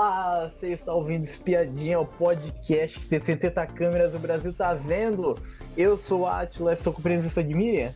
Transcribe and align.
Olá, 0.00 0.50
você 0.50 0.68
está 0.68 0.94
ouvindo 0.94 1.24
Espiadinha, 1.24 2.00
o 2.00 2.06
podcast 2.06 2.98
que 2.98 3.20
70 3.20 3.66
câmeras 3.66 4.12
do 4.12 4.18
Brasil 4.18 4.50
tá 4.50 4.72
vendo. 4.72 5.38
Eu 5.76 5.98
sou 5.98 6.20
o 6.20 6.26
Atila, 6.26 6.72
estou 6.72 6.90
com 6.90 7.02
presença 7.02 7.44
de 7.44 7.52
Miriam. 7.52 7.92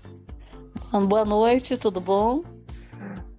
Boa 1.08 1.24
noite, 1.24 1.78
tudo 1.78 2.02
bom? 2.02 2.42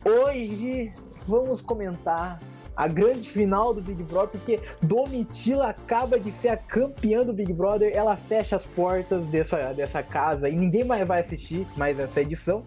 Hoje 0.04 0.92
vamos 1.28 1.62
comentar 1.62 2.42
a 2.76 2.88
grande 2.88 3.30
final 3.30 3.72
do 3.72 3.84
Big 3.84 4.02
Brother, 4.02 4.30
porque 4.30 4.60
Domitila 4.82 5.68
acaba 5.68 6.20
de 6.20 6.32
ser 6.32 6.48
a 6.48 6.58
campeã 6.58 7.24
do 7.24 7.34
Big 7.34 7.54
Brother, 7.54 7.92
ela 7.94 8.18
fecha 8.18 8.56
as 8.56 8.66
portas 8.66 9.28
dessa, 9.28 9.74
dessa 9.74 10.02
casa 10.02 10.50
e 10.50 10.56
ninguém 10.56 10.84
mais 10.84 11.08
vai 11.08 11.22
assistir 11.22 11.68
mais 11.78 12.00
essa 12.00 12.20
edição. 12.20 12.66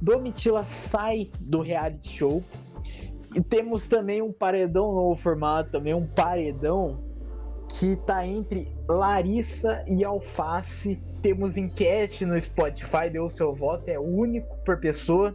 Domitila 0.00 0.62
sai 0.62 1.32
do 1.40 1.60
reality 1.60 2.08
show, 2.08 2.44
e 3.34 3.42
temos 3.42 3.88
também 3.88 4.22
um 4.22 4.32
paredão 4.32 4.92
novo 4.92 5.20
formato, 5.20 5.72
também 5.72 5.92
um 5.92 6.06
paredão 6.06 7.02
que 7.78 7.96
tá 7.96 8.24
entre 8.24 8.72
Larissa 8.88 9.84
e 9.88 10.04
Alface. 10.04 11.00
Temos 11.20 11.56
enquete 11.56 12.24
no 12.24 12.40
Spotify, 12.40 13.10
deu 13.10 13.24
o 13.24 13.30
seu 13.30 13.52
voto, 13.54 13.88
é 13.88 13.98
único 13.98 14.56
por 14.64 14.78
pessoa. 14.78 15.34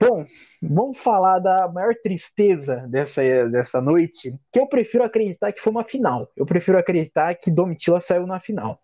Bom, 0.00 0.24
vamos 0.60 0.98
falar 0.98 1.38
da 1.38 1.68
maior 1.68 1.94
tristeza 2.02 2.84
dessa, 2.88 3.22
dessa 3.48 3.80
noite, 3.80 4.34
que 4.52 4.58
eu 4.58 4.68
prefiro 4.68 5.04
acreditar 5.04 5.52
que 5.52 5.60
foi 5.60 5.70
uma 5.70 5.84
final. 5.84 6.28
Eu 6.36 6.44
prefiro 6.44 6.76
acreditar 6.76 7.34
que 7.36 7.50
Domitila 7.50 8.00
saiu 8.00 8.26
na 8.26 8.40
final. 8.40 8.80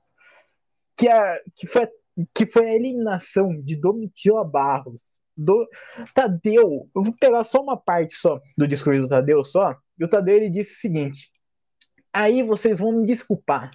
Que, 0.96 1.08
a, 1.08 1.40
que 1.56 1.66
foi 1.66 1.84
a 1.84 1.88
que 2.34 2.46
foi 2.46 2.66
a 2.66 2.74
eliminação 2.74 3.60
de 3.62 3.76
Domitila 3.76 4.44
Barros. 4.44 5.18
Do 5.36 5.68
Tadeu, 6.14 6.90
eu 6.92 7.02
vou 7.02 7.14
pegar 7.14 7.44
só 7.44 7.62
uma 7.62 7.76
parte 7.76 8.14
só 8.14 8.40
do 8.56 8.66
discurso 8.66 9.02
do 9.02 9.08
Tadeu 9.08 9.44
só, 9.44 9.76
e 9.96 10.04
o 10.04 10.08
Tadeu 10.08 10.34
ele 10.34 10.50
disse 10.50 10.74
o 10.74 10.80
seguinte: 10.80 11.30
Aí 12.12 12.42
vocês 12.42 12.80
vão 12.80 12.90
me 12.90 13.06
desculpar. 13.06 13.70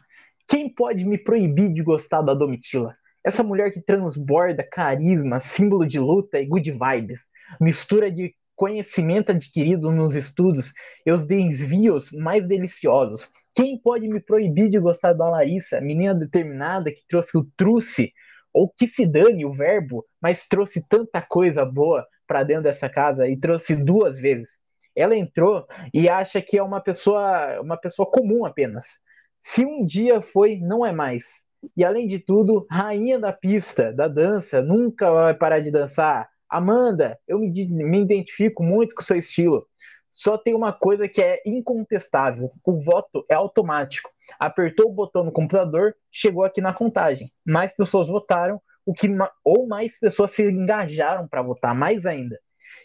Quem 0.45 0.67
pode 0.67 1.05
me 1.05 1.17
proibir 1.17 1.71
de 1.71 1.81
gostar 1.81 2.21
da 2.21 2.33
Domitila? 2.33 2.93
Essa 3.23 3.41
mulher 3.41 3.71
que 3.71 3.81
transborda 3.81 4.67
carisma, 4.69 5.39
símbolo 5.39 5.87
de 5.87 5.97
luta 5.97 6.37
e 6.37 6.45
good 6.45 6.69
vibes, 6.69 7.29
mistura 7.61 8.11
de 8.11 8.35
conhecimento 8.55 9.31
adquirido 9.31 9.89
nos 9.89 10.15
estudos 10.15 10.73
e 11.05 11.11
os 11.11 11.25
desvios 11.25 12.11
mais 12.11 12.47
deliciosos. 12.47 13.29
Quem 13.55 13.79
pode 13.79 14.07
me 14.07 14.19
proibir 14.19 14.69
de 14.69 14.79
gostar 14.79 15.13
da 15.13 15.29
Larissa, 15.29 15.79
menina 15.79 16.13
determinada 16.13 16.91
que 16.91 17.05
trouxe 17.07 17.37
o 17.37 17.47
truce 17.55 18.11
ou 18.53 18.69
que 18.69 18.87
se 18.87 19.05
dane 19.05 19.45
o 19.45 19.51
verbo, 19.51 20.05
mas 20.21 20.47
trouxe 20.47 20.85
tanta 20.87 21.21
coisa 21.21 21.65
boa 21.65 22.05
para 22.27 22.43
dentro 22.43 22.63
dessa 22.63 22.87
casa 22.87 23.27
e 23.27 23.37
trouxe 23.37 23.75
duas 23.75 24.17
vezes. 24.17 24.59
Ela 24.95 25.15
entrou 25.15 25.65
e 25.93 26.07
acha 26.07 26.41
que 26.41 26.57
é 26.57 26.63
uma 26.63 26.79
pessoa, 26.79 27.59
uma 27.61 27.77
pessoa 27.77 28.09
comum 28.09 28.45
apenas. 28.45 28.99
Se 29.41 29.65
um 29.65 29.83
dia 29.83 30.21
foi, 30.21 30.57
não 30.57 30.85
é 30.85 30.91
mais. 30.91 31.43
E 31.75 31.83
além 31.83 32.07
de 32.07 32.19
tudo, 32.19 32.67
rainha 32.69 33.17
da 33.17 33.33
pista, 33.33 33.91
da 33.91 34.07
dança, 34.07 34.61
nunca 34.61 35.11
vai 35.11 35.33
parar 35.33 35.59
de 35.59 35.71
dançar. 35.71 36.29
Amanda, 36.49 37.17
eu 37.27 37.39
me, 37.39 37.49
me 37.67 38.01
identifico 38.01 38.63
muito 38.63 38.93
com 38.93 39.01
o 39.01 39.05
seu 39.05 39.17
estilo. 39.17 39.65
Só 40.13 40.37
tem 40.37 40.53
uma 40.53 40.71
coisa 40.71 41.09
que 41.09 41.19
é 41.19 41.41
incontestável: 41.43 42.51
o 42.63 42.77
voto 42.77 43.25
é 43.27 43.33
automático. 43.33 44.11
Apertou 44.39 44.91
o 44.91 44.93
botão 44.93 45.23
no 45.23 45.31
computador, 45.31 45.95
chegou 46.11 46.43
aqui 46.43 46.61
na 46.61 46.71
contagem. 46.71 47.33
Mais 47.43 47.75
pessoas 47.75 48.07
votaram, 48.07 48.61
o 48.85 48.93
que 48.93 49.07
ou 49.43 49.65
mais 49.65 49.97
pessoas 49.99 50.29
se 50.29 50.43
engajaram 50.43 51.27
para 51.27 51.41
votar, 51.41 51.73
mais 51.73 52.05
ainda. 52.05 52.39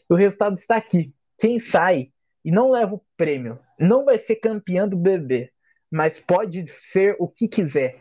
E 0.09 0.15
o 0.15 0.17
resultado 0.17 0.55
está 0.55 0.77
aqui. 0.77 1.13
Quem 1.37 1.61
sai 1.61 2.11
e 2.43 2.51
não 2.51 2.71
leva 2.71 2.95
o 2.95 3.05
prêmio 3.15 3.59
não 3.79 4.07
vai 4.07 4.19
ser 4.19 4.37
campeã 4.37 4.89
do 4.89 4.97
BB, 4.97 5.53
mas 5.91 6.19
pode 6.19 6.67
ser 6.67 7.15
o 7.19 7.29
que 7.29 7.47
quiser. 7.47 8.01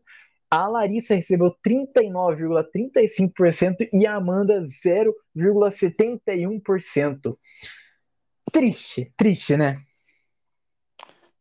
A 0.51 0.69
Larissa 0.69 1.15
recebeu 1.15 1.57
39,35% 1.67 3.89
e 3.95 4.07
a 4.07 4.17
Amanda 4.17 4.63
0,71%. 4.63 7.39
Triste, 8.53 9.11
triste, 9.17 9.57
né? 9.57 9.81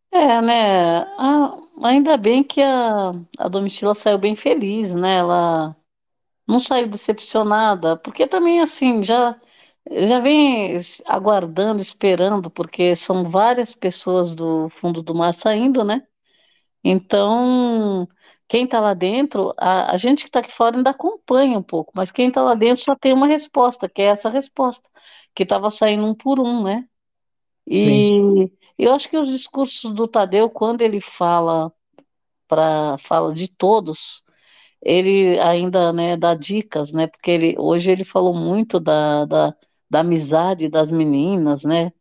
É, 0.10 0.42
né? 0.42 1.00
Ah, 1.18 1.58
ainda 1.84 2.16
bem 2.16 2.46
que 2.46 2.62
a, 2.62 3.12
a 3.38 3.50
Domitila 3.50 3.94
saiu 3.94 4.18
bem 4.18 4.38
feliz, 4.38 4.96
né? 4.96 5.18
Ela 5.18 5.76
não 6.50 6.60
saiu 6.60 6.88
decepcionada, 6.90 7.98
porque 7.98 8.28
também 8.28 8.62
assim 8.62 9.04
já 9.04 9.40
já 9.92 10.20
vem 10.20 10.80
aguardando, 11.06 11.82
esperando, 11.82 12.50
porque 12.52 12.96
são 12.96 13.30
várias 13.30 13.74
pessoas 13.76 14.36
do 14.36 14.70
fundo 14.70 15.02
do 15.04 15.16
mar 15.16 15.34
saindo, 15.34 15.84
né? 15.84 16.04
Então, 16.84 18.08
quem 18.48 18.66
está 18.66 18.80
lá 18.80 18.94
dentro, 18.94 19.54
a, 19.58 19.94
a 19.94 19.98
gente 19.98 20.24
que 20.24 20.30
está 20.30 20.40
aqui 20.40 20.52
fora 20.52 20.78
ainda 20.78 20.92
acompanha 20.92 21.58
um 21.60 21.64
pouco, 21.64 21.92
mas 21.96 22.12
quem 22.12 22.30
está 22.30 22.42
lá 22.42 22.56
dentro 22.56 22.84
só 22.84 22.96
tem 22.96 23.14
uma 23.14 23.28
resposta, 23.28 23.90
que 23.90 24.02
é 24.02 24.06
essa 24.06 24.30
resposta, 24.30 24.90
que 25.36 25.44
estava 25.44 25.70
saindo 25.72 26.06
um 26.06 26.16
por 26.16 26.40
um, 26.40 26.64
né? 26.64 26.86
E 27.68 28.10
Sim. 28.18 28.52
eu 28.78 28.94
acho 28.94 29.10
que 29.10 29.18
os 29.18 29.28
discursos 29.28 29.94
do 29.94 30.08
Tadeu, 30.08 30.50
quando 30.50 30.82
ele 30.82 31.00
fala 31.02 31.72
para 32.48 32.98
fala 33.00 33.34
de 33.34 33.48
todos, 33.48 34.24
ele 34.82 35.40
ainda 35.40 35.92
né, 35.92 36.16
dá 36.16 36.34
dicas, 36.36 36.92
né? 36.92 37.08
Porque 37.08 37.32
ele, 37.32 37.56
hoje 37.58 37.92
ele 37.92 38.04
falou 38.04 38.34
muito 38.34 38.80
da, 38.80 39.26
da, 39.26 39.56
da 39.90 40.00
amizade 40.00 40.70
das 40.70 40.90
meninas, 40.90 41.64
né? 41.64 41.92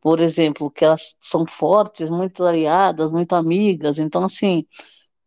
Por 0.00 0.20
exemplo, 0.20 0.70
que 0.70 0.84
elas 0.84 1.14
são 1.20 1.46
fortes, 1.46 2.10
muito 2.10 2.44
aliadas, 2.44 3.12
muito 3.12 3.34
amigas. 3.34 3.98
Então, 3.98 4.24
assim, 4.24 4.66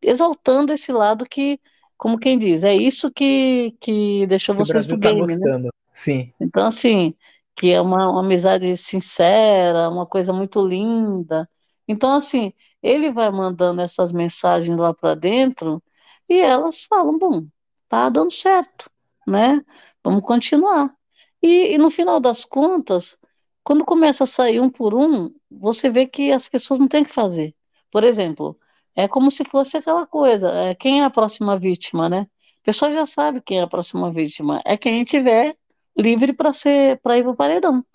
exaltando 0.01 0.73
esse 0.73 0.91
lado 0.91 1.25
que, 1.25 1.59
como 1.97 2.19
quem 2.19 2.37
diz, 2.37 2.63
é 2.63 2.75
isso 2.75 3.11
que, 3.11 3.75
que 3.79 4.27
deixou 4.27 4.55
que 4.55 4.63
vocês 4.63 4.85
do 4.85 4.99
tá 4.99 5.09
game, 5.09 5.21
né? 5.21 5.35
gostando. 5.35 5.63
né? 5.63 5.69
Sim. 5.93 6.31
Então, 6.39 6.67
assim, 6.67 7.15
que 7.55 7.71
é 7.71 7.81
uma, 7.81 8.11
uma 8.11 8.19
amizade 8.19 8.77
sincera, 8.77 9.89
uma 9.89 10.05
coisa 10.05 10.31
muito 10.31 10.65
linda. 10.65 11.49
Então, 11.87 12.13
assim, 12.13 12.53
ele 12.83 13.11
vai 13.11 13.31
mandando 13.31 13.81
essas 13.81 14.11
mensagens 14.11 14.77
lá 14.77 14.93
para 14.93 15.15
dentro 15.15 15.81
e 16.29 16.39
elas 16.39 16.83
falam, 16.83 17.17
bom, 17.17 17.45
tá 17.89 18.09
dando 18.09 18.31
certo, 18.31 18.89
né? 19.25 19.63
Vamos 20.03 20.25
continuar. 20.25 20.93
E, 21.41 21.73
e 21.75 21.77
no 21.77 21.91
final 21.91 22.19
das 22.19 22.45
contas, 22.45 23.17
quando 23.63 23.85
começa 23.85 24.23
a 24.23 24.27
sair 24.27 24.59
um 24.59 24.69
por 24.69 24.93
um, 24.93 25.33
você 25.49 25.89
vê 25.89 26.07
que 26.07 26.31
as 26.31 26.47
pessoas 26.47 26.79
não 26.79 26.87
têm 26.87 27.03
o 27.03 27.05
que 27.05 27.13
fazer. 27.13 27.55
Por 27.91 28.03
exemplo, 28.03 28.57
é 28.95 29.07
como 29.07 29.29
se 29.31 29.43
fosse 29.45 29.77
aquela 29.77 30.07
coisa, 30.07 30.49
é, 30.51 30.75
quem 30.75 31.01
é 31.01 31.03
a 31.03 31.09
próxima 31.09 31.57
vítima, 31.57 32.09
né? 32.09 32.27
A 32.61 32.65
pessoa 32.65 32.91
já 32.91 33.05
sabe 33.05 33.41
quem 33.41 33.59
é 33.59 33.61
a 33.63 33.67
próxima 33.67 34.11
vítima. 34.11 34.61
É 34.65 34.75
quem 34.77 35.03
tiver 35.03 35.55
livre 35.97 36.33
para 36.33 36.53
ser 36.53 36.99
para 37.01 37.17
ir 37.17 37.23
para 37.23 37.31
o 37.31 37.35
paredão. 37.35 37.85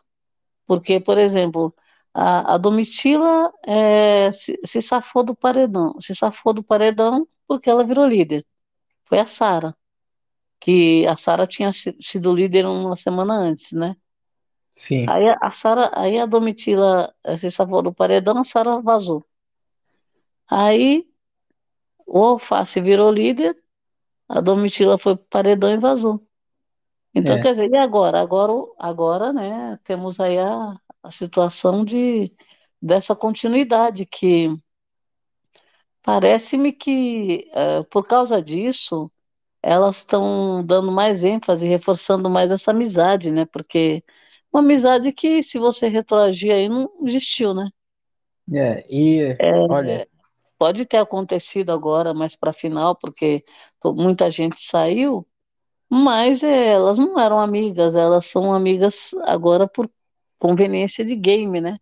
Porque, 0.67 1.01
por 1.01 1.19
exemplo, 1.19 1.75
a, 2.15 2.55
a 2.55 2.59
Domitila 2.59 3.53
é, 3.65 4.31
se, 4.31 4.59
se 4.65 4.83
safou 4.83 5.25
do 5.25 5.35
paredão. 5.35 5.99
Se 6.01 6.15
safou 6.15 6.53
do 6.53 6.63
paredão 6.63 7.27
porque 7.47 7.71
ela 7.71 7.85
virou 7.85 8.07
líder. 8.07 8.45
Foi 9.05 9.19
a 9.19 9.27
Sara. 9.27 9.75
Que 10.61 11.07
a 11.07 11.17
Sara 11.17 11.47
tinha 11.47 11.71
sido 11.73 12.35
líder 12.35 12.67
uma 12.67 12.97
semana 12.97 13.35
antes, 13.35 13.73
né? 13.73 13.97
Sim. 14.71 15.07
Aí 15.09 15.29
a 15.41 15.51
Sara, 15.51 15.91
aí 15.95 16.19
a 16.19 16.27
Domitila 16.27 17.13
eh, 17.25 17.37
se 17.37 17.51
safou 17.51 17.83
do 17.83 17.93
paredão, 17.93 18.39
a 18.39 18.45
Sara 18.45 18.81
vazou. 18.81 19.27
Aí 20.49 21.07
o 22.07 22.19
Alface 22.19 22.81
virou 22.81 23.11
líder, 23.11 23.57
a 24.29 24.41
Domitila 24.41 24.97
foi 24.99 25.17
pro 25.17 25.27
paredão 25.27 25.71
e 25.71 25.79
vazou. 25.79 26.27
Então, 27.15 27.37
é. 27.37 27.43
quer 27.43 27.51
dizer, 27.51 27.71
e 27.71 27.77
agora? 27.77 28.21
Agora, 28.21 28.53
agora, 28.79 29.33
né, 29.33 29.79
temos 29.85 30.19
aí 30.19 30.39
a, 30.39 30.75
a 31.03 31.11
situação 31.11 31.85
de, 31.85 32.33
dessa 32.81 33.15
continuidade, 33.17 34.07
que 34.07 34.49
parece-me 36.03 36.73
que, 36.73 37.51
uh, 37.55 37.85
por 37.91 38.07
causa 38.07 38.43
disso, 38.43 39.11
elas 39.63 39.99
estão 39.99 40.65
dando 40.65 40.93
mais 40.93 41.25
ênfase, 41.25 41.67
reforçando 41.67 42.31
mais 42.31 42.51
essa 42.51 42.73
amizade, 42.73 43.31
né? 43.33 43.47
Porque 43.47 44.05
uma 44.53 44.61
amizade 44.63 45.13
que, 45.13 45.43
se 45.43 45.59
você 45.59 45.89
retroagir 45.89 46.53
aí, 46.53 46.69
não 46.69 46.91
existiu, 47.07 47.55
né? 47.55 47.69
É, 48.53 48.85
e 48.91 49.21
é, 49.39 49.53
olha. 49.69 50.09
Pode 50.59 50.87
ter 50.87 50.99
acontecido 50.99 51.71
agora, 51.73 52.15
mais 52.15 52.37
para 52.37 52.53
final, 52.53 52.97
porque 52.97 53.45
muita 53.85 54.31
gente 54.31 54.61
saiu, 54.61 55.27
Mas 55.91 56.43
é, 56.43 56.69
elas 56.69 56.99
não 56.99 57.19
eram 57.19 57.39
amigas, 57.39 57.95
elas 57.95 58.27
são 58.27 58.53
amigas 58.53 59.13
agora 59.25 59.69
por 59.69 59.91
conveniência 60.43 61.05
de 61.05 61.15
game, 61.15 61.61
né? 61.61 61.79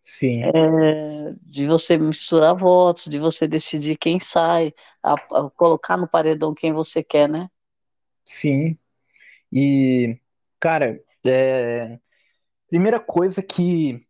Sim. 0.00 0.44
É, 0.44 1.34
de 1.42 1.66
você 1.66 1.98
misturar 1.98 2.54
votos, 2.54 3.06
de 3.06 3.18
você 3.18 3.48
decidir 3.48 3.98
quem 3.98 4.20
sai, 4.20 4.72
a, 5.02 5.14
a 5.14 5.50
colocar 5.56 5.96
no 5.96 6.06
paredão 6.06 6.54
quem 6.54 6.72
você 6.72 7.02
quer, 7.02 7.28
né? 7.28 7.50
Sim. 8.24 8.78
E, 9.52 10.16
cara, 10.60 11.02
é... 11.26 11.98
primeira 12.68 13.00
coisa 13.00 13.42
que 13.42 14.06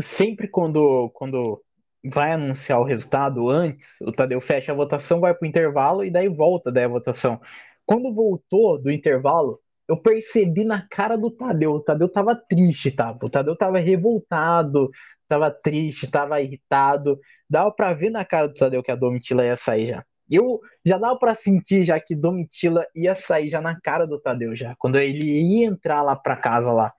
sempre 0.00 0.48
quando, 0.48 1.10
quando 1.10 1.62
vai 2.02 2.32
anunciar 2.32 2.80
o 2.80 2.84
resultado 2.84 3.50
antes, 3.50 4.00
o 4.00 4.10
Tadeu 4.10 4.40
fecha 4.40 4.72
a 4.72 4.74
votação, 4.74 5.20
vai 5.20 5.34
pro 5.34 5.46
intervalo 5.46 6.02
e 6.02 6.10
daí 6.10 6.26
volta 6.26 6.72
daí 6.72 6.84
a 6.84 6.88
votação. 6.88 7.38
Quando 7.84 8.14
voltou 8.14 8.80
do 8.80 8.90
intervalo, 8.90 9.60
eu 9.90 9.96
percebi 9.96 10.62
na 10.62 10.86
cara 10.88 11.16
do 11.18 11.32
Tadeu. 11.32 11.72
O 11.72 11.80
Tadeu 11.80 12.08
tava 12.08 12.36
triste, 12.36 12.92
tava. 12.92 13.18
O 13.24 13.28
Tadeu 13.28 13.56
tava 13.56 13.80
revoltado, 13.80 14.88
tava 15.26 15.50
triste, 15.50 16.08
tava 16.08 16.40
irritado. 16.40 17.18
Dava 17.48 17.72
pra 17.72 17.92
ver 17.92 18.10
na 18.10 18.24
cara 18.24 18.46
do 18.46 18.54
Tadeu 18.54 18.84
que 18.84 18.92
a 18.92 18.94
Domitila 18.94 19.44
ia 19.44 19.56
sair 19.56 19.88
já. 19.88 20.04
Eu 20.30 20.60
já 20.86 20.96
dava 20.96 21.18
para 21.18 21.34
sentir 21.34 21.82
já 21.82 21.98
que 21.98 22.14
Domitila 22.14 22.86
ia 22.94 23.16
sair 23.16 23.50
já 23.50 23.60
na 23.60 23.80
cara 23.80 24.06
do 24.06 24.20
Tadeu 24.20 24.54
já, 24.54 24.76
quando 24.78 24.96
ele 24.96 25.24
ia 25.24 25.66
entrar 25.66 26.02
lá 26.02 26.14
para 26.14 26.36
casa 26.36 26.70
lá. 26.70 26.92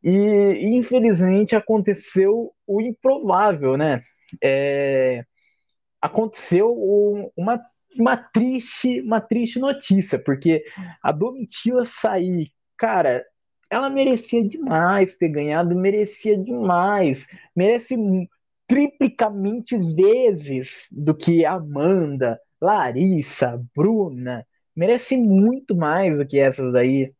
E 0.00 0.76
infelizmente 0.76 1.56
aconteceu 1.56 2.52
o 2.64 2.80
improvável, 2.80 3.76
né? 3.76 4.00
É, 4.40 5.24
aconteceu 6.00 6.72
uma 7.36 7.60
uma 7.98 8.16
triste, 8.16 9.00
uma 9.00 9.20
triste 9.20 9.58
notícia, 9.58 10.18
porque 10.18 10.64
a 11.02 11.12
Domitila 11.12 11.84
sair, 11.84 12.50
cara, 12.76 13.24
ela 13.70 13.90
merecia 13.90 14.46
demais 14.46 15.16
ter 15.16 15.28
ganhado, 15.28 15.74
merecia 15.74 16.36
demais, 16.36 17.26
merece 17.54 17.96
triplicamente 18.66 19.76
vezes 19.76 20.86
do 20.90 21.14
que 21.14 21.44
Amanda, 21.44 22.40
Larissa, 22.60 23.62
Bruna, 23.74 24.46
merece 24.74 25.16
muito 25.16 25.76
mais 25.76 26.18
do 26.18 26.26
que 26.26 26.38
essas 26.38 26.72
daí. 26.72 27.12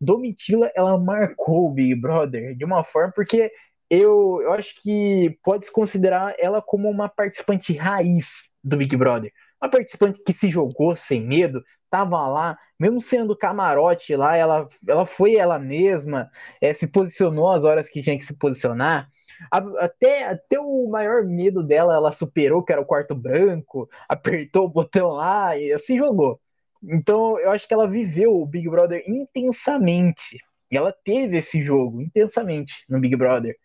Domitila, 0.00 0.70
ela 0.74 0.98
marcou 0.98 1.66
o 1.66 1.72
Big 1.72 1.94
Brother 1.94 2.54
de 2.56 2.64
uma 2.64 2.84
forma, 2.84 3.12
porque 3.14 3.50
eu, 3.88 4.40
eu 4.42 4.52
acho 4.52 4.74
que 4.82 5.38
pode 5.42 5.66
se 5.66 5.72
considerar 5.72 6.34
ela 6.38 6.60
como 6.60 6.88
uma 6.88 7.08
participante 7.08 7.72
raiz 7.74 8.48
do 8.62 8.76
Big 8.76 8.96
Brother 8.96 9.32
uma 9.64 9.70
participante 9.70 10.22
que 10.22 10.32
se 10.32 10.48
jogou 10.48 10.94
sem 10.94 11.20
medo, 11.20 11.62
tava 11.90 12.26
lá, 12.26 12.58
mesmo 12.78 13.00
sendo 13.00 13.36
camarote 13.36 14.14
lá, 14.14 14.36
ela, 14.36 14.68
ela 14.86 15.06
foi 15.06 15.36
ela 15.36 15.58
mesma, 15.58 16.28
é, 16.60 16.72
se 16.72 16.86
posicionou 16.86 17.48
as 17.48 17.64
horas 17.64 17.88
que 17.88 18.02
tinha 18.02 18.18
que 18.18 18.24
se 18.24 18.36
posicionar. 18.36 19.08
Até, 19.50 20.24
até 20.24 20.58
o 20.60 20.88
maior 20.88 21.24
medo 21.24 21.62
dela, 21.62 21.94
ela 21.94 22.12
superou, 22.12 22.62
que 22.62 22.72
era 22.72 22.80
o 22.80 22.86
quarto 22.86 23.14
branco, 23.14 23.88
apertou 24.08 24.66
o 24.66 24.68
botão 24.68 25.10
lá 25.10 25.56
e 25.56 25.76
se 25.78 25.96
jogou. 25.96 26.40
Então, 26.82 27.38
eu 27.38 27.50
acho 27.50 27.66
que 27.66 27.72
ela 27.72 27.88
viveu 27.88 28.34
o 28.34 28.46
Big 28.46 28.68
Brother 28.68 29.02
intensamente. 29.06 30.38
E 30.70 30.76
ela 30.76 30.94
teve 31.04 31.38
esse 31.38 31.64
jogo 31.64 32.02
intensamente 32.02 32.84
no 32.88 33.00
Big 33.00 33.16
Brother. 33.16 33.56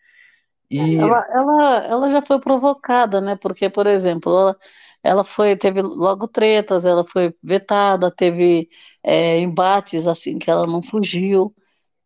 E... 0.70 0.98
Ela, 0.98 1.26
ela, 1.32 1.86
ela 1.88 2.10
já 2.12 2.22
foi 2.22 2.40
provocada, 2.40 3.20
né? 3.20 3.36
Porque, 3.36 3.70
por 3.70 3.88
exemplo, 3.88 4.32
ela, 4.32 4.58
ela 5.04 5.24
foi, 5.24 5.56
teve 5.58 5.82
logo 5.82 6.28
tretas, 6.28 6.86
ela 6.86 7.06
foi 7.06 7.34
vetada, 7.44 8.12
teve 8.12 8.70
é, 9.04 9.40
embates 9.40 10.08
assim 10.08 10.38
que 10.40 10.50
ela 10.52 10.68
não 10.68 10.82
fugiu, 10.84 11.54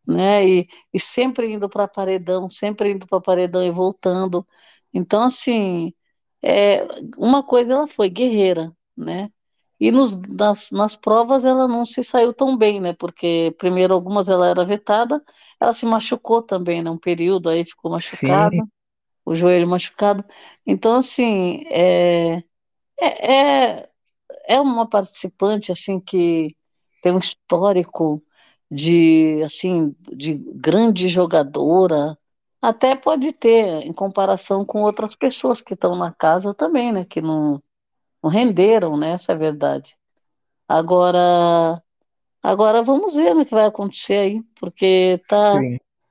né? 0.07 0.47
E, 0.47 0.67
e 0.93 0.99
sempre 0.99 1.51
indo 1.51 1.69
para 1.69 1.87
paredão, 1.87 2.49
sempre 2.49 2.91
indo 2.91 3.07
para 3.07 3.21
paredão 3.21 3.63
e 3.63 3.71
voltando. 3.71 4.47
Então, 4.93 5.23
assim, 5.23 5.93
é, 6.41 6.85
uma 7.17 7.43
coisa 7.43 7.73
ela 7.73 7.87
foi 7.87 8.09
guerreira, 8.09 8.71
né? 8.97 9.29
E 9.79 9.91
nos, 9.91 10.15
nas, 10.29 10.71
nas 10.71 10.95
provas 10.95 11.43
ela 11.45 11.67
não 11.67 11.85
se 11.85 12.03
saiu 12.03 12.33
tão 12.33 12.57
bem, 12.57 12.79
né? 12.79 12.93
Porque 12.93 13.53
primeiro 13.57 13.93
algumas 13.93 14.29
ela 14.29 14.47
era 14.47 14.63
vetada, 14.63 15.21
ela 15.59 15.73
se 15.73 15.85
machucou 15.85 16.41
também, 16.41 16.81
né? 16.83 16.89
Um 16.89 16.97
período 16.97 17.49
aí 17.49 17.65
ficou 17.65 17.91
machucada, 17.91 18.55
Sim. 18.55 18.69
o 19.25 19.35
joelho 19.35 19.67
machucado. 19.67 20.23
Então, 20.65 20.93
assim, 20.95 21.63
é, 21.71 22.39
é, 22.99 23.33
é, 23.33 23.89
é 24.47 24.61
uma 24.61 24.87
participante 24.87 25.71
assim 25.71 25.99
que 25.99 26.55
tem 27.01 27.11
um 27.11 27.19
histórico 27.19 28.23
de 28.69 29.41
assim 29.43 29.95
de 30.11 30.33
grande 30.35 31.07
jogadora, 31.09 32.17
até 32.61 32.95
pode 32.95 33.31
ter 33.33 33.85
em 33.85 33.93
comparação 33.93 34.65
com 34.65 34.81
outras 34.81 35.15
pessoas 35.15 35.61
que 35.61 35.73
estão 35.73 35.95
na 35.95 36.11
casa 36.13 36.53
também, 36.53 36.91
né, 36.91 37.05
que 37.05 37.21
não, 37.21 37.61
não 38.21 38.29
renderam, 38.29 38.97
né, 38.97 39.11
essa 39.11 39.33
é 39.33 39.35
a 39.35 39.37
verdade. 39.37 39.95
Agora, 40.67 41.83
agora 42.41 42.81
vamos 42.81 43.13
ver 43.13 43.35
o 43.35 43.45
que 43.45 43.53
vai 43.53 43.65
acontecer 43.65 44.13
aí, 44.13 44.43
porque 44.55 45.21
tá 45.27 45.61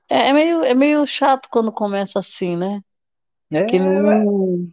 é, 0.09 0.29
é, 0.29 0.33
meio 0.33 0.63
é 0.63 0.73
meio 0.75 1.05
chato 1.07 1.49
quando 1.49 1.71
começa 1.71 2.19
assim, 2.19 2.55
né? 2.55 2.81
É, 3.51 3.63
que 3.63 3.79
não, 3.79 4.67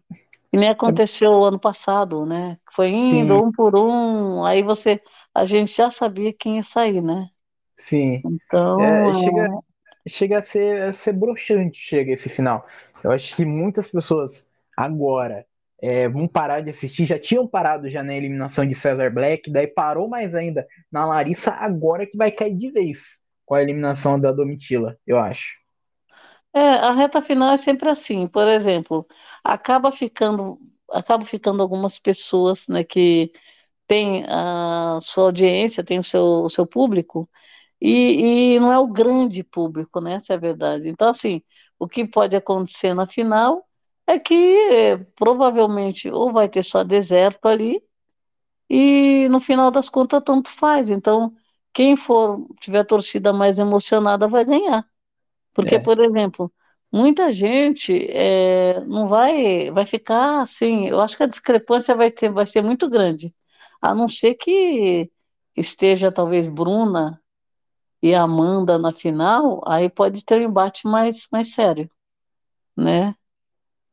e 0.53 0.57
nem 0.57 0.69
aconteceu 0.69 1.31
o 1.31 1.45
ano 1.45 1.59
passado, 1.59 2.27
né? 2.27 2.59
Foi 2.73 2.89
indo 2.89 3.35
Sim. 3.35 3.41
um 3.45 3.53
por 3.53 3.77
um, 3.77 4.45
aí 4.45 4.63
você, 4.63 5.01
a 5.35 5.45
gente 5.45 5.77
já 5.77 5.91
sabia 5.91 6.33
quem 6.33 6.57
ia 6.57 6.63
sair, 6.63 7.01
né? 7.01 7.29
Sim. 7.77 8.21
Então. 8.25 8.81
É, 8.81 9.15
chega, 9.15 9.49
chega 10.09 10.39
a 10.39 10.43
ser, 10.43 10.83
a 10.83 10.93
ser 10.93 11.13
broxante, 11.13 11.79
chega 11.79 12.13
esse 12.13 12.29
final. 12.29 12.67
Eu 13.03 13.13
acho 13.13 13.35
que 13.35 13.45
muitas 13.45 13.89
pessoas 13.89 14.47
agora 14.77 15.47
é, 15.81 16.09
vão 16.09 16.27
parar 16.27 16.61
de 16.61 16.71
assistir, 16.71 17.05
já 17.05 17.19
tinham 17.19 17.47
parado 17.47 17.89
já 17.89 18.03
na 18.03 18.15
eliminação 18.15 18.67
de 18.67 18.75
Cesar 18.75 19.13
Black, 19.13 19.51
daí 19.51 19.67
parou 19.67 20.09
mais 20.09 20.35
ainda 20.35 20.67
na 20.91 21.07
Larissa, 21.07 21.53
agora 21.53 22.07
que 22.07 22.17
vai 22.17 22.31
cair 22.31 22.57
de 22.57 22.71
vez 22.71 23.19
com 23.47 23.55
a 23.55 23.63
eliminação 23.63 24.19
da 24.21 24.31
Domitila, 24.31 24.97
eu 25.07 25.19
acho. 25.19 25.60
É, 26.53 26.61
a 26.61 26.93
reta 26.93 27.23
final 27.23 27.53
é 27.53 27.57
sempre 27.57 27.89
assim. 27.89 28.27
Por 28.27 28.47
exemplo, 28.49 29.07
acaba 29.45 29.93
ficando, 29.93 30.59
acaba 30.91 31.25
ficando 31.25 31.63
algumas 31.63 31.99
pessoas, 31.99 32.67
né, 32.69 32.83
que 32.85 33.33
têm 33.87 34.25
a 34.29 34.99
sua 35.03 35.25
audiência, 35.27 35.85
tem 35.85 35.99
o 36.01 36.05
seu, 36.05 36.25
o 36.45 36.51
seu 36.51 36.67
público, 36.67 37.31
e, 37.81 38.55
e 38.57 38.61
não 38.61 38.73
é 38.73 38.79
o 38.81 38.89
grande 38.89 39.45
público, 39.45 40.01
né? 40.01 40.15
Essa 40.15 40.35
é 40.35 40.37
a 40.37 40.41
verdade. 40.41 40.89
Então, 40.89 41.09
assim, 41.11 41.43
o 41.79 41.89
que 41.89 42.07
pode 42.09 42.37
acontecer 42.37 42.95
na 42.95 43.07
final 43.07 43.67
é 44.07 44.19
que 44.19 44.35
é, 44.35 44.99
provavelmente 45.17 46.11
ou 46.11 46.33
vai 46.33 46.49
ter 46.49 46.65
só 46.65 46.85
deserto 46.85 47.47
ali, 47.49 47.83
e 48.71 49.29
no 49.31 49.41
final 49.41 49.71
das 49.71 49.89
contas 49.91 50.23
tanto 50.25 50.51
faz. 50.51 50.91
Então, 50.91 51.35
quem 51.75 51.97
for 51.97 52.47
tiver 52.61 52.81
a 52.81 52.87
torcida 52.87 53.33
mais 53.33 53.59
emocionada 53.61 54.29
vai 54.29 54.45
ganhar. 54.47 54.87
Porque, 55.53 55.77
é. 55.77 55.79
por 55.79 55.99
exemplo, 56.01 56.53
muita 56.93 57.31
gente 57.33 57.93
é, 58.11 58.81
não 58.87 59.09
vai, 59.09 59.71
vai 59.71 59.87
ficar 59.87 60.41
assim. 60.41 60.87
Eu 60.87 61.01
acho 61.01 61.17
que 61.17 61.23
a 61.23 61.29
discrepância 61.29 61.95
vai 61.95 62.11
ter, 62.11 62.31
vai 62.31 62.47
ser 62.47 62.63
muito 62.63 62.89
grande, 62.89 63.35
a 63.81 63.95
não 63.95 64.09
ser 64.09 64.35
que 64.35 65.11
esteja 65.57 66.13
talvez 66.13 66.47
Bruna 66.47 67.21
e 68.03 68.15
Amanda 68.15 68.79
na 68.79 68.93
final, 68.93 69.63
aí 69.67 69.91
pode 69.91 70.25
ter 70.25 70.41
um 70.41 70.51
embate 70.51 70.87
mais, 70.87 71.27
mais 71.31 71.53
sério, 71.53 71.89
né? 72.77 73.15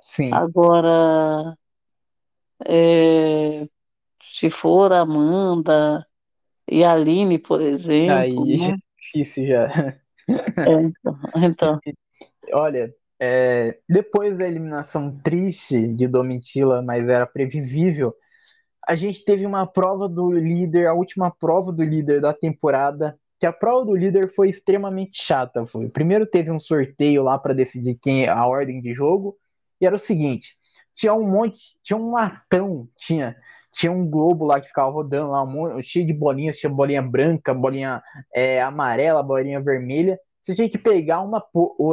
Sim. 0.02 0.32
Agora, 0.32 1.58
é, 2.66 3.68
se 4.22 4.50
for 4.50 4.94
Amanda 4.94 6.08
e 6.68 6.84
Aline, 6.84 7.38
por 7.38 7.62
exemplo, 7.62 8.46
aí 8.46 8.58
né? 8.58 8.78
difícil 9.02 9.48
já. 9.48 10.00
É, 10.28 10.82
então, 10.82 11.20
então. 11.36 11.80
Olha, 12.54 12.94
é, 13.20 13.80
depois 13.90 14.38
da 14.38 14.48
eliminação 14.48 15.10
triste 15.22 15.88
de 15.94 16.08
Domitila, 16.08 16.82
mas 16.82 17.10
era 17.10 17.26
previsível, 17.26 18.14
a 18.88 18.96
gente 18.96 19.24
teve 19.26 19.46
uma 19.46 19.66
prova 19.66 20.08
do 20.08 20.32
líder, 20.32 20.88
a 20.88 20.94
última 20.94 21.30
prova 21.30 21.72
do 21.72 21.84
líder 21.84 22.22
da 22.22 22.34
temporada, 22.34 23.20
que 23.40 23.46
a 23.46 23.52
prova 23.52 23.86
do 23.86 23.96
líder 23.96 24.30
foi 24.30 24.50
extremamente 24.50 25.22
chata. 25.22 25.66
Foi. 25.66 25.90
Primeiro 25.90 26.26
teve 26.26 26.52
um 26.52 26.60
sorteio 26.60 27.24
lá 27.24 27.38
para 27.38 27.54
decidir 27.54 27.96
quem 28.02 28.28
a 28.28 28.46
ordem 28.46 28.82
de 28.82 28.94
jogo, 28.94 29.38
e 29.82 29.86
era 29.86 29.96
o 29.96 30.00
seguinte: 30.00 30.56
tinha 30.94 31.14
um 31.14 31.30
monte, 31.30 31.78
tinha 31.84 31.98
um 31.98 32.12
latão, 32.12 32.88
tinha 32.98 33.36
tinha 33.78 33.92
um 33.92 34.10
globo 34.10 34.46
lá 34.46 34.60
que 34.60 34.68
ficava 34.68 34.92
rodando 34.92 35.32
lá, 35.32 35.44
um, 35.44 35.82
cheio 35.82 36.06
de 36.06 36.14
bolinhas, 36.14 36.58
tinha 36.58 36.70
bolinha 36.70 37.02
branca, 37.02 37.54
bolinha 37.54 38.02
é, 38.34 38.62
amarela, 38.62 39.22
bolinha 39.22 39.62
vermelha. 39.62 40.20
Você 40.42 40.56
tinha 40.56 40.70
que 40.70 40.78
pegar 40.78 41.22
uma, 41.22 41.44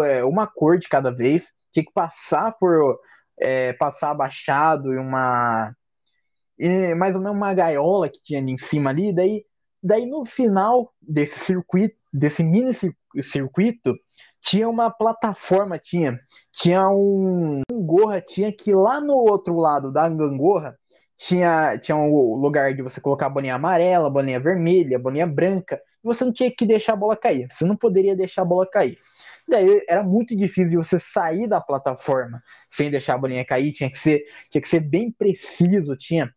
é, 0.07 0.25
uma 0.25 0.47
cor 0.47 0.79
de 0.79 0.89
cada 0.89 1.11
vez, 1.11 1.53
tinha 1.73 1.85
que 1.85 1.93
passar 1.93 2.53
por 2.53 2.99
é, 3.39 3.73
passar 3.75 4.11
abaixado 4.11 4.93
e 4.93 4.99
uma 4.99 5.75
e 6.59 6.95
mais 6.95 7.17
ou 7.17 7.23
menos 7.23 7.37
uma 7.37 7.53
gaiola 7.53 8.09
que 8.09 8.23
tinha 8.23 8.41
ali 8.41 8.53
em 8.53 8.57
cima 8.57 8.91
ali, 8.91 9.13
daí 9.13 9.45
Daí 9.87 10.07
no 10.07 10.25
final 10.25 10.95
desse 10.99 11.39
circuito, 11.41 11.95
desse 12.11 12.43
mini 12.43 12.71
circuito, 13.21 13.95
tinha 14.41 14.67
uma 14.67 14.91
plataforma, 14.91 15.79
tinha, 15.79 16.19
tinha 16.55 16.89
um 16.89 17.61
gangorra, 17.71 18.19
tinha 18.23 18.51
que 18.51 18.75
lá 18.75 18.99
no 18.99 19.13
outro 19.13 19.59
lado 19.59 19.93
da 19.93 20.09
gangorra 20.09 20.75
tinha, 21.17 21.79
tinha 21.79 21.97
um 21.97 22.35
lugar 22.35 22.75
de 22.75 22.83
você 22.83 23.01
colocar 23.01 23.27
a 23.27 23.31
bolinha 23.31 23.55
amarela, 23.55 24.09
a 24.09 24.11
bolinha 24.11 24.41
vermelha, 24.41 24.97
a 24.97 25.01
bolinha 25.01 25.27
branca, 25.27 25.81
e 26.03 26.07
você 26.07 26.25
não 26.25 26.33
tinha 26.33 26.51
que 26.51 26.67
deixar 26.67 26.95
a 26.95 26.97
bola 26.97 27.17
cair, 27.17 27.47
você 27.51 27.65
não 27.65 27.77
poderia 27.77 28.17
deixar 28.17 28.43
a 28.43 28.45
bola 28.45 28.69
cair. 28.69 28.99
Daí 29.49 29.85
era 29.89 30.03
muito 30.03 30.35
difícil 30.35 30.71
de 30.71 30.77
você 30.77 30.99
sair 30.99 31.47
da 31.47 31.61
plataforma 31.61 32.43
sem 32.69 32.91
deixar 32.91 33.15
a 33.15 33.19
bolinha 33.19 33.45
cair, 33.45 33.73
tinha 33.73 33.91
que 33.91 33.99
ser, 33.99 34.25
tinha 34.51 34.61
que 34.61 34.69
ser 34.69 34.81
bem 34.81 35.13
preciso, 35.13 35.97
tinha. 35.97 36.33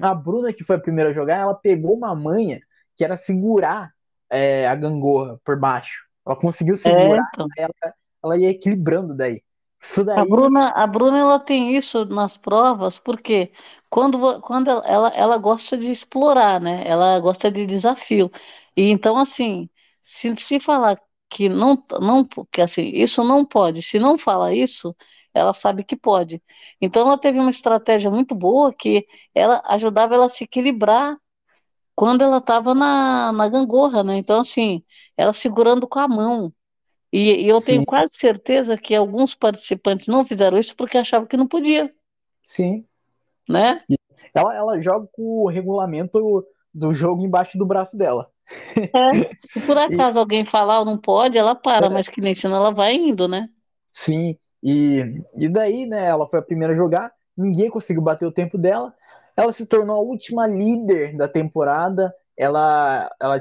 A 0.00 0.14
Bruna, 0.14 0.52
que 0.52 0.64
foi 0.64 0.76
a 0.76 0.80
primeira 0.80 1.10
a 1.10 1.12
jogar, 1.12 1.38
ela 1.38 1.54
pegou 1.54 1.96
uma 1.96 2.14
manha 2.14 2.60
que 2.96 3.04
era 3.04 3.16
segurar 3.16 3.90
é, 4.30 4.66
a 4.66 4.74
gangorra 4.74 5.38
por 5.44 5.58
baixo. 5.58 6.04
Ela 6.26 6.36
conseguiu 6.36 6.76
segurar, 6.76 7.22
é, 7.22 7.28
então. 7.32 7.48
ela, 7.56 7.94
ela 8.22 8.36
ia 8.38 8.50
equilibrando 8.50 9.14
daí. 9.14 9.42
Daí... 10.04 10.18
A 10.20 10.24
Bruna, 10.24 10.70
a 10.70 10.86
Bruna 10.86 11.18
ela 11.18 11.38
tem 11.38 11.76
isso 11.76 12.04
nas 12.06 12.36
provas, 12.36 12.98
porque 12.98 13.52
quando, 13.88 14.40
quando 14.42 14.68
ela, 14.84 15.08
ela 15.10 15.38
gosta 15.38 15.76
de 15.78 15.90
explorar, 15.90 16.60
né? 16.60 16.82
Ela 16.86 17.18
gosta 17.20 17.50
de 17.50 17.66
desafio. 17.66 18.30
E 18.76 18.90
então, 18.90 19.16
assim, 19.16 19.68
se 20.02 20.34
se 20.36 20.60
falar 20.60 21.00
que 21.28 21.48
não, 21.48 21.82
não 22.00 22.26
que 22.50 22.60
assim, 22.62 22.90
isso 22.94 23.22
não 23.24 23.44
pode, 23.46 23.82
se 23.82 23.98
não 23.98 24.18
fala 24.18 24.54
isso, 24.54 24.94
ela 25.34 25.52
sabe 25.54 25.84
que 25.84 25.96
pode. 25.96 26.42
Então 26.80 27.02
ela 27.06 27.18
teve 27.18 27.38
uma 27.38 27.50
estratégia 27.50 28.10
muito 28.10 28.34
boa 28.34 28.72
que 28.74 29.06
ela 29.34 29.62
ajudava 29.66 30.14
ela 30.14 30.26
a 30.26 30.28
se 30.28 30.44
equilibrar 30.44 31.16
quando 31.94 32.22
ela 32.22 32.38
estava 32.38 32.74
na, 32.74 33.32
na 33.32 33.48
gangorra, 33.48 34.04
né? 34.04 34.16
Então, 34.18 34.40
assim, 34.40 34.84
ela 35.16 35.32
segurando 35.32 35.86
com 35.88 35.98
a 35.98 36.08
mão. 36.08 36.52
E, 37.12 37.44
e 37.44 37.48
eu 37.48 37.60
Sim. 37.60 37.66
tenho 37.66 37.86
quase 37.86 38.14
certeza 38.14 38.76
que 38.76 38.94
alguns 38.94 39.34
participantes 39.34 40.06
não 40.06 40.24
fizeram 40.24 40.58
isso 40.58 40.76
porque 40.76 40.98
achavam 40.98 41.26
que 41.26 41.36
não 41.36 41.46
podia. 41.46 41.92
Sim. 42.44 42.84
Né? 43.48 43.82
Ela, 44.34 44.54
ela 44.54 44.82
joga 44.82 45.08
com 45.12 45.44
o 45.44 45.48
regulamento 45.48 46.46
do 46.72 46.92
jogo 46.92 47.24
embaixo 47.24 47.56
do 47.56 47.66
braço 47.66 47.96
dela. 47.96 48.30
É, 48.76 49.30
se 49.38 49.60
por 49.60 49.76
acaso 49.76 50.18
e... 50.18 50.20
alguém 50.20 50.44
falar 50.44 50.84
não 50.84 50.98
pode, 50.98 51.38
ela 51.38 51.54
para, 51.54 51.86
é. 51.86 51.88
mas 51.90 52.08
que 52.08 52.20
nem 52.20 52.34
senão 52.34 52.56
ela 52.56 52.70
vai 52.70 52.94
indo, 52.94 53.26
né? 53.26 53.48
Sim, 53.92 54.36
e, 54.62 55.22
e 55.36 55.48
daí, 55.48 55.86
né, 55.86 56.06
ela 56.06 56.26
foi 56.26 56.38
a 56.38 56.42
primeira 56.42 56.72
a 56.72 56.76
jogar, 56.76 57.12
ninguém 57.36 57.70
conseguiu 57.70 58.02
bater 58.02 58.26
o 58.26 58.32
tempo 58.32 58.58
dela, 58.58 58.94
ela 59.36 59.52
se 59.52 59.66
tornou 59.66 59.96
a 59.96 60.00
última 60.00 60.46
líder 60.46 61.16
da 61.16 61.28
temporada, 61.28 62.14
ela, 62.36 63.10
ela, 63.20 63.40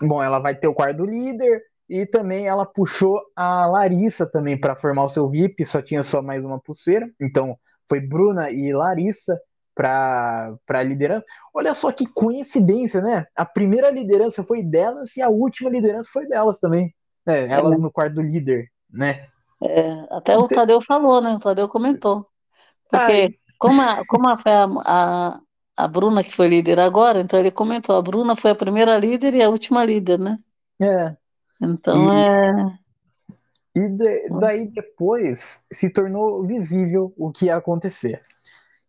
bom, 0.00 0.22
ela 0.22 0.38
vai 0.38 0.54
ter 0.54 0.68
o 0.68 0.74
quarto 0.74 1.04
líder, 1.04 1.62
e 1.88 2.04
também 2.04 2.46
ela 2.46 2.66
puxou 2.66 3.20
a 3.34 3.66
Larissa 3.66 4.26
também 4.26 4.58
para 4.58 4.74
formar 4.74 5.04
o 5.04 5.08
seu 5.08 5.28
VIP, 5.28 5.64
só 5.64 5.80
tinha 5.80 6.02
só 6.02 6.20
mais 6.20 6.44
uma 6.44 6.60
pulseira. 6.60 7.08
Então 7.20 7.56
foi 7.88 8.00
Bruna 8.00 8.50
e 8.50 8.72
Larissa 8.72 9.38
para 9.74 10.56
a 10.68 10.82
liderança. 10.82 11.24
Olha 11.54 11.74
só 11.74 11.92
que 11.92 12.06
coincidência, 12.06 13.00
né? 13.00 13.26
A 13.36 13.44
primeira 13.44 13.90
liderança 13.90 14.42
foi 14.42 14.62
delas 14.62 15.16
e 15.16 15.22
a 15.22 15.28
última 15.28 15.70
liderança 15.70 16.08
foi 16.12 16.26
delas 16.26 16.58
também. 16.58 16.94
É, 17.26 17.46
elas 17.46 17.76
é. 17.76 17.78
no 17.78 17.90
quarto 17.90 18.14
do 18.14 18.22
líder, 18.22 18.68
né? 18.90 19.26
É, 19.62 19.90
até 20.10 20.36
o 20.36 20.48
Tadeu 20.48 20.80
falou, 20.80 21.20
né? 21.20 21.34
O 21.34 21.40
Tadeu 21.40 21.68
comentou. 21.68 22.26
Porque 22.90 23.38
como, 23.58 23.80
a, 23.80 24.04
como 24.06 24.28
a, 24.28 24.36
foi 24.36 24.52
a, 24.52 24.66
a, 24.84 25.40
a 25.76 25.88
Bruna 25.88 26.22
que 26.22 26.32
foi 26.32 26.48
líder 26.48 26.78
agora, 26.78 27.20
então 27.20 27.38
ele 27.38 27.50
comentou, 27.50 27.96
a 27.96 28.02
Bruna 28.02 28.36
foi 28.36 28.52
a 28.52 28.56
primeira 28.56 28.96
líder 28.96 29.34
e 29.34 29.42
a 29.42 29.48
última 29.48 29.84
líder, 29.84 30.18
né? 30.18 30.36
É. 30.80 31.16
Então 31.60 32.12
e, 32.12 32.28
é. 32.28 32.78
E 33.76 33.88
de, 33.90 34.28
daí 34.40 34.68
depois 34.68 35.62
se 35.72 35.90
tornou 35.90 36.42
visível 36.46 37.12
o 37.16 37.30
que 37.30 37.46
ia 37.46 37.56
acontecer. 37.56 38.22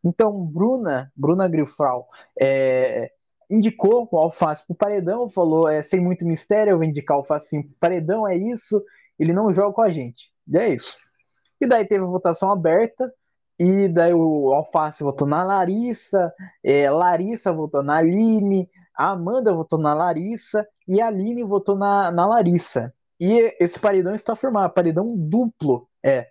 Então, 0.04 0.46
Bruna, 0.46 1.12
Bruna 1.16 1.48
Grifral, 1.48 2.08
é, 2.40 3.12
indicou 3.50 4.08
o 4.10 4.18
alface 4.18 4.66
para 4.66 4.74
o 4.74 4.78
paredão, 4.78 5.30
falou: 5.30 5.68
é, 5.68 5.82
sem 5.82 6.00
muito 6.00 6.26
mistério, 6.26 6.72
eu 6.72 6.78
vou 6.78 6.86
indicar 6.86 7.18
o 7.18 7.20
alface 7.20 7.62
para 7.80 7.90
paredão, 7.90 8.28
é 8.28 8.38
isso, 8.38 8.82
ele 9.20 9.34
não 9.34 9.52
joga 9.52 9.74
com 9.74 9.82
a 9.82 9.90
gente. 9.90 10.32
E 10.48 10.58
é 10.58 10.70
isso. 10.70 10.98
E 11.60 11.68
daí 11.68 11.86
teve 11.86 12.04
a 12.04 12.08
votação 12.08 12.50
aberta, 12.52 13.12
e 13.60 13.88
daí 13.88 14.14
o 14.14 14.54
Alface 14.54 15.04
votou 15.04 15.28
na 15.28 15.44
Larissa, 15.44 16.32
é, 16.64 16.90
Larissa 16.90 17.52
votou 17.52 17.82
na 17.82 17.98
Aline, 17.98 18.70
a 18.98 19.12
Amanda 19.12 19.54
votou 19.54 19.78
na 19.78 19.94
Larissa 19.94 20.68
e 20.88 21.00
a 21.00 21.08
Aline 21.08 21.44
votou 21.44 21.78
na, 21.78 22.10
na 22.12 22.26
Larissa. 22.26 22.92
E 23.20 23.56
esse 23.60 23.80
paredão 23.80 24.16
está 24.16 24.36
formado, 24.36 24.74
paredão 24.74 25.16
duplo. 25.16 25.88
É. 26.04 26.30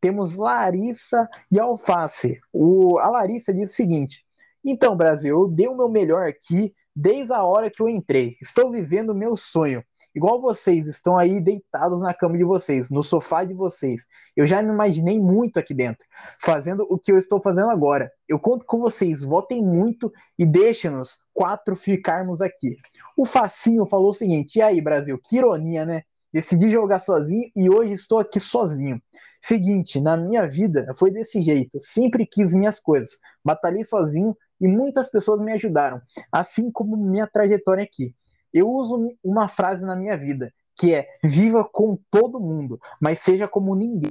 Temos 0.00 0.34
Larissa 0.34 1.28
e 1.50 1.58
Alface. 1.58 2.40
O, 2.52 2.98
a 2.98 3.08
Larissa 3.08 3.52
diz 3.52 3.70
o 3.70 3.74
seguinte: 3.74 4.24
Então, 4.64 4.96
Brasil, 4.96 5.38
eu 5.38 5.48
dei 5.48 5.68
o 5.68 5.76
meu 5.76 5.88
melhor 5.88 6.26
aqui 6.26 6.74
desde 6.94 7.32
a 7.32 7.42
hora 7.44 7.70
que 7.70 7.82
eu 7.82 7.88
entrei. 7.88 8.36
Estou 8.40 8.70
vivendo 8.70 9.10
o 9.10 9.14
meu 9.14 9.36
sonho. 9.36 9.84
Igual 10.16 10.40
vocês 10.40 10.86
estão 10.86 11.18
aí 11.18 11.38
deitados 11.42 12.00
na 12.00 12.14
cama 12.14 12.38
de 12.38 12.44
vocês, 12.44 12.88
no 12.88 13.02
sofá 13.02 13.44
de 13.44 13.52
vocês. 13.52 14.06
Eu 14.34 14.46
já 14.46 14.62
me 14.62 14.72
imaginei 14.72 15.20
muito 15.20 15.58
aqui 15.58 15.74
dentro, 15.74 16.06
fazendo 16.40 16.86
o 16.88 16.98
que 16.98 17.12
eu 17.12 17.18
estou 17.18 17.38
fazendo 17.38 17.68
agora. 17.68 18.10
Eu 18.26 18.40
conto 18.40 18.64
com 18.64 18.78
vocês, 18.78 19.20
votem 19.20 19.62
muito 19.62 20.10
e 20.38 20.46
deixem-nos 20.46 21.18
quatro 21.34 21.76
ficarmos 21.76 22.40
aqui. 22.40 22.76
O 23.14 23.26
Facinho 23.26 23.84
falou 23.84 24.08
o 24.08 24.14
seguinte: 24.14 24.56
e 24.56 24.62
aí, 24.62 24.80
Brasil, 24.80 25.20
que 25.22 25.36
ironia, 25.36 25.84
né? 25.84 26.02
Decidi 26.32 26.70
jogar 26.70 26.98
sozinho 26.98 27.50
e 27.54 27.68
hoje 27.68 27.92
estou 27.92 28.18
aqui 28.18 28.40
sozinho. 28.40 28.98
Seguinte, 29.42 30.00
na 30.00 30.16
minha 30.16 30.48
vida 30.48 30.94
foi 30.96 31.10
desse 31.10 31.42
jeito. 31.42 31.78
Sempre 31.78 32.24
quis 32.24 32.54
minhas 32.54 32.80
coisas. 32.80 33.18
Batalhei 33.44 33.84
sozinho 33.84 34.34
e 34.58 34.66
muitas 34.66 35.10
pessoas 35.10 35.42
me 35.42 35.52
ajudaram, 35.52 36.00
assim 36.32 36.70
como 36.70 36.96
minha 36.96 37.26
trajetória 37.26 37.84
aqui. 37.84 38.14
Eu 38.56 38.70
uso 38.70 39.14
uma 39.22 39.48
frase 39.48 39.84
na 39.84 39.94
minha 39.94 40.16
vida, 40.16 40.52
que 40.74 40.94
é: 40.94 41.06
viva 41.22 41.62
com 41.62 41.98
todo 42.10 42.40
mundo, 42.40 42.80
mas 42.98 43.18
seja 43.18 43.46
como 43.46 43.74
ninguém. 43.74 44.10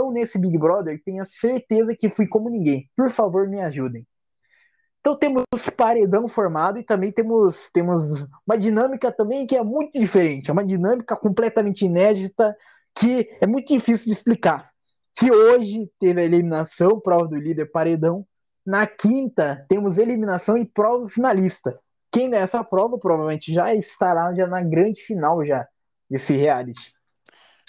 Eu, 0.00 0.10
nesse 0.10 0.38
Big 0.38 0.56
Brother, 0.56 1.00
tenho 1.04 1.22
certeza 1.26 1.94
que 1.94 2.08
fui 2.08 2.26
como 2.26 2.48
ninguém. 2.48 2.88
Por 2.96 3.10
favor, 3.10 3.46
me 3.46 3.60
ajudem. 3.60 4.06
Então 5.00 5.16
temos 5.16 5.44
paredão 5.76 6.26
formado 6.26 6.78
e 6.78 6.82
também 6.82 7.12
temos, 7.12 7.70
temos 7.72 8.26
uma 8.46 8.56
dinâmica 8.56 9.12
também 9.12 9.46
que 9.46 9.56
é 9.56 9.62
muito 9.62 9.98
diferente, 9.98 10.50
é 10.50 10.52
uma 10.52 10.64
dinâmica 10.64 11.16
completamente 11.16 11.84
inédita 11.84 12.56
que 12.94 13.28
é 13.40 13.46
muito 13.46 13.72
difícil 13.72 14.06
de 14.06 14.12
explicar. 14.12 14.70
Se 15.16 15.30
hoje 15.30 15.90
teve 16.00 16.20
a 16.20 16.24
eliminação, 16.24 17.00
prova 17.00 17.28
do 17.28 17.36
líder 17.36 17.70
paredão, 17.70 18.26
na 18.66 18.86
quinta 18.86 19.64
temos 19.68 19.98
eliminação 19.98 20.56
e 20.56 20.64
prova 20.64 21.00
do 21.00 21.08
finalista 21.08 21.78
quem 22.10 22.30
ganhar 22.30 22.42
essa 22.42 22.64
prova 22.64 22.98
provavelmente 22.98 23.52
já 23.52 23.74
estará 23.74 24.32
já 24.34 24.46
na 24.46 24.62
grande 24.62 25.00
final 25.00 25.44
já 25.44 25.66
desse 26.08 26.34
reality. 26.34 26.92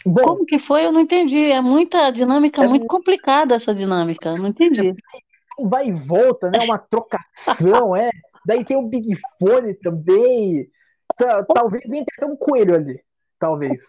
Bom, 0.06 0.24
Como 0.24 0.46
que 0.46 0.58
foi? 0.58 0.86
Eu 0.86 0.92
não 0.92 1.02
entendi. 1.02 1.52
É 1.52 1.62
muita 1.62 2.10
dinâmica, 2.12 2.64
é 2.64 2.68
muito 2.68 2.88
complicada 2.88 3.56
essa 3.56 3.74
dinâmica. 3.74 4.38
não 4.38 4.48
entendi. 4.48 4.94
Vai 5.62 5.88
e 5.88 5.92
volta, 5.92 6.50
né? 6.50 6.60
Uma 6.64 6.78
trocação, 6.78 7.96
é. 7.96 8.10
Daí 8.46 8.64
tem 8.64 8.78
o 8.78 8.88
Big 8.88 9.18
Fone 9.38 9.74
também. 9.76 10.70
Talvez 11.54 11.84
entre 11.92 12.14
até 12.18 12.26
um 12.26 12.38
coelho 12.38 12.76
ali. 12.76 13.02
Talvez. 13.38 13.82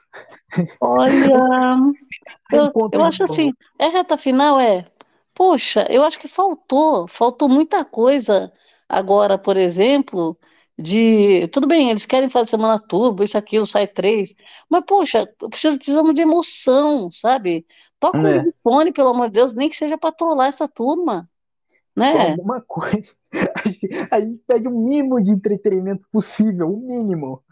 Olha, 0.81 1.77
eu, 2.53 2.73
eu 2.93 3.05
acho 3.05 3.23
assim, 3.25 3.53
é 3.79 3.87
reta 3.89 4.17
final, 4.17 4.61
é. 4.61 4.87
Poxa, 5.35 5.87
eu 5.89 6.03
acho 6.03 6.19
que 6.19 6.29
faltou, 6.29 7.09
faltou 7.09 7.49
muita 7.49 7.85
coisa 7.85 8.53
Agora, 8.91 9.39
por 9.39 9.57
exemplo, 9.57 10.37
de. 10.77 11.47
Tudo 11.53 11.69
bem, 11.69 11.91
eles 11.91 12.07
querem 12.07 12.29
fazer 12.29 12.51
semana 12.51 12.77
turbo, 12.77 13.23
isso, 13.23 13.39
aquilo, 13.39 13.65
sai 13.65 13.87
três. 13.87 14.35
Mas, 14.69 14.85
poxa, 14.85 15.33
precisamos 15.49 16.13
de 16.13 16.23
emoção, 16.23 17.09
sabe? 17.13 17.65
Toca 18.01 18.19
o 18.19 18.27
é. 18.27 18.45
fone, 18.65 18.93
pelo 18.93 19.11
amor 19.11 19.29
de 19.29 19.35
Deus, 19.35 19.55
nem 19.55 19.69
que 19.69 19.77
seja 19.77 19.97
para 19.97 20.11
trollar 20.11 20.49
essa 20.49 20.67
turma. 20.67 21.31
Né? 21.95 22.31
Alguma 22.31 22.61
coisa. 22.67 23.15
A 24.11 24.21
gente 24.21 24.43
pede 24.45 24.67
o 24.67 24.73
mínimo 24.73 25.23
de 25.23 25.31
entretenimento 25.31 26.05
possível, 26.11 26.73
o 26.73 26.81
mínimo. 26.81 27.45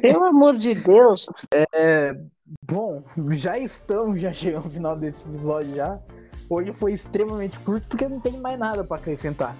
Pelo 0.00 0.24
amor 0.26 0.56
de 0.56 0.74
Deus. 0.74 1.28
É, 1.72 2.14
bom, 2.62 3.04
já 3.30 3.58
estamos, 3.58 4.20
já 4.20 4.32
chegamos 4.32 4.66
ao 4.66 4.72
final 4.72 4.96
desse 4.96 5.22
episódio 5.22 5.76
já. 5.76 6.00
Hoje 6.48 6.72
foi 6.72 6.92
extremamente 6.92 7.58
curto 7.60 7.86
porque 7.88 8.08
não 8.08 8.20
tem 8.20 8.32
mais 8.40 8.58
nada 8.58 8.82
para 8.84 8.96
acrescentar. 8.96 9.56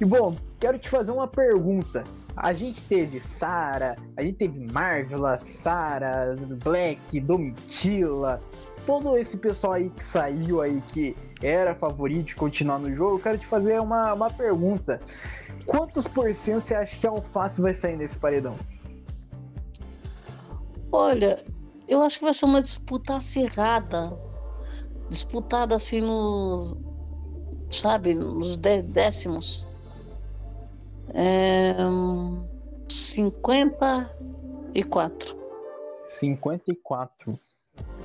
E 0.00 0.04
bom, 0.04 0.36
quero 0.60 0.78
te 0.78 0.88
fazer 0.88 1.10
uma 1.10 1.26
pergunta. 1.26 2.04
A 2.36 2.52
gente 2.52 2.80
teve 2.82 3.20
Sara, 3.20 3.96
a 4.16 4.22
gente 4.22 4.36
teve 4.36 4.72
Marvela, 4.72 5.36
Sara, 5.38 6.36
Black, 6.62 7.18
Domitila, 7.18 8.40
todo 8.86 9.18
esse 9.18 9.36
pessoal 9.36 9.72
aí 9.72 9.90
que 9.90 10.04
saiu 10.04 10.62
aí 10.62 10.80
que 10.92 11.16
era 11.42 11.74
favorito 11.74 12.28
de 12.28 12.36
continuar 12.36 12.78
no 12.78 12.94
jogo, 12.94 13.18
quero 13.18 13.38
te 13.38 13.46
fazer 13.46 13.80
uma, 13.80 14.12
uma 14.12 14.30
pergunta. 14.30 15.00
Quantos 15.66 16.06
por 16.06 16.32
cento 16.32 16.62
você 16.62 16.76
acha 16.76 16.96
que 16.96 17.06
a 17.06 17.10
Alface 17.10 17.60
vai 17.60 17.74
sair 17.74 17.96
nesse 17.96 18.16
paredão? 18.16 18.54
Olha, 20.92 21.44
eu 21.88 22.00
acho 22.02 22.18
que 22.18 22.24
vai 22.24 22.34
ser 22.34 22.44
uma 22.44 22.60
disputa 22.60 23.16
acirrada. 23.16 24.16
Disputada 25.10 25.74
assim 25.74 26.00
no. 26.00 26.76
Sabe, 27.70 28.14
nos 28.14 28.56
décimos. 28.56 29.66
É, 31.14 31.74
54. 32.88 35.38
54. 36.08 37.38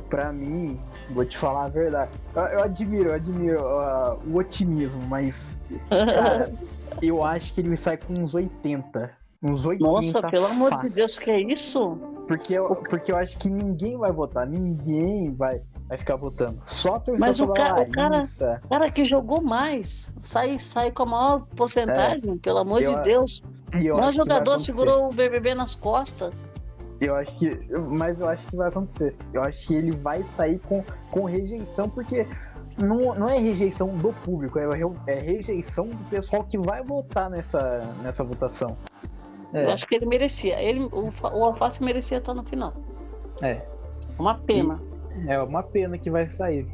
Pra 0.09 0.31
mim, 0.31 0.79
vou 1.11 1.25
te 1.25 1.37
falar 1.37 1.65
a 1.65 1.69
verdade. 1.69 2.11
Eu, 2.35 2.41
eu 2.43 2.61
admiro, 2.61 3.09
eu 3.09 3.15
admiro 3.15 3.59
uh, 3.59 4.19
o 4.27 4.37
otimismo, 4.37 5.01
mas. 5.07 5.57
Cara, 5.89 6.53
eu 7.01 7.23
acho 7.23 7.51
que 7.53 7.61
ele 7.61 7.75
sai 7.75 7.97
com 7.97 8.13
uns 8.13 8.35
80. 8.35 9.11
Uns 9.41 9.65
80. 9.65 9.89
Nossa, 9.89 10.21
pelo 10.29 10.43
fácil. 10.43 10.55
amor 10.55 10.77
de 10.77 10.89
Deus, 10.89 11.17
que 11.17 11.31
é 11.31 11.41
isso? 11.41 11.97
Porque 12.27 12.53
eu, 12.53 12.75
porque 12.75 13.11
eu 13.11 13.17
acho 13.17 13.35
que 13.37 13.49
ninguém 13.49 13.97
vai 13.97 14.11
votar, 14.11 14.45
ninguém 14.47 15.33
vai, 15.33 15.61
vai 15.87 15.97
ficar 15.97 16.15
votando. 16.15 16.61
Só 16.65 16.95
a 16.95 16.99
torcida 16.99 17.25
Mas 17.25 17.39
o, 17.39 17.47
ca 17.47 17.75
o 17.75 17.91
cara, 17.91 18.27
cara 18.69 18.91
que 18.91 19.03
jogou 19.05 19.41
mais, 19.41 20.13
sai, 20.21 20.57
sai 20.59 20.91
com 20.91 21.03
a 21.03 21.05
maior 21.05 21.47
porcentagem, 21.55 22.33
é, 22.33 22.37
pelo 22.37 22.59
amor 22.59 22.81
eu, 22.81 22.95
de 22.95 23.03
Deus. 23.03 23.41
O 23.73 23.97
maior 23.97 24.13
jogador 24.13 24.59
segurou 24.59 25.07
o 25.07 25.13
BBB 25.13 25.55
nas 25.55 25.75
costas. 25.75 26.33
Eu 27.01 27.15
acho 27.15 27.35
que. 27.35 27.49
Mas 27.91 28.19
eu 28.19 28.29
acho 28.29 28.45
que 28.47 28.55
vai 28.55 28.69
acontecer. 28.69 29.15
Eu 29.33 29.43
acho 29.43 29.67
que 29.67 29.73
ele 29.73 29.91
vai 29.91 30.23
sair 30.23 30.59
com, 30.59 30.83
com 31.11 31.25
rejeição, 31.25 31.89
porque 31.89 32.25
não, 32.77 33.13
não 33.15 33.29
é 33.29 33.37
rejeição 33.37 33.89
do 33.97 34.13
público, 34.13 34.57
é, 34.57 34.67
é 35.07 35.19
rejeição 35.19 35.87
do 35.87 36.09
pessoal 36.09 36.43
que 36.43 36.57
vai 36.57 36.83
votar 36.83 37.29
nessa, 37.29 37.93
nessa 38.01 38.23
votação. 38.23 38.77
É. 39.53 39.65
Eu 39.65 39.71
acho 39.71 39.85
que 39.87 39.95
ele 39.95 40.05
merecia. 40.05 40.61
Ele, 40.61 40.85
o, 40.85 41.11
o 41.21 41.43
Alface 41.43 41.83
merecia 41.83 42.17
estar 42.19 42.33
no 42.33 42.43
final. 42.43 42.73
É. 43.41 43.61
Uma 44.17 44.35
pena. 44.35 44.79
É 45.27 45.39
uma 45.41 45.63
pena 45.63 45.97
que 45.97 46.09
vai 46.09 46.29
sair. 46.29 46.67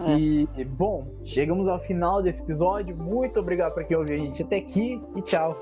É. 0.00 0.18
E, 0.18 0.64
bom, 0.64 1.06
chegamos 1.24 1.68
ao 1.68 1.78
final 1.78 2.22
desse 2.22 2.42
episódio. 2.42 2.96
Muito 2.96 3.40
obrigado 3.40 3.74
por 3.74 3.84
quem 3.84 3.96
ouviu 3.96 4.16
a 4.16 4.18
gente 4.18 4.42
até 4.42 4.56
aqui 4.56 5.02
e 5.14 5.22
tchau. 5.22 5.58